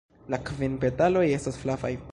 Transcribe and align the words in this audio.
La 0.33 0.39
kvin 0.49 0.79
petaloj 0.85 1.25
estas 1.37 1.63
flavaj. 1.65 1.95